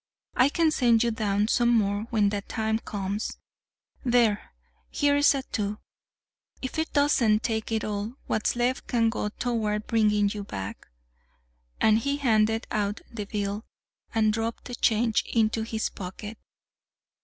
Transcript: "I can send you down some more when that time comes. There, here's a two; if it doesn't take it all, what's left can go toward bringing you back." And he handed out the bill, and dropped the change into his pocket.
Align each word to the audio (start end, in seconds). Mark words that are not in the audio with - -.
"I 0.35 0.49
can 0.49 0.71
send 0.71 1.03
you 1.03 1.11
down 1.11 1.47
some 1.47 1.69
more 1.69 2.07
when 2.09 2.29
that 2.29 2.49
time 2.49 2.79
comes. 2.79 3.37
There, 4.03 4.51
here's 4.89 5.35
a 5.35 5.43
two; 5.43 5.77
if 6.59 6.79
it 6.79 6.91
doesn't 6.91 7.43
take 7.43 7.71
it 7.71 7.83
all, 7.83 8.15
what's 8.25 8.55
left 8.55 8.87
can 8.87 9.11
go 9.11 9.29
toward 9.29 9.85
bringing 9.85 10.27
you 10.27 10.43
back." 10.43 10.87
And 11.79 11.99
he 11.99 12.17
handed 12.17 12.65
out 12.71 13.01
the 13.11 13.25
bill, 13.25 13.63
and 14.11 14.33
dropped 14.33 14.65
the 14.65 14.73
change 14.73 15.21
into 15.31 15.61
his 15.61 15.89
pocket. 15.89 16.39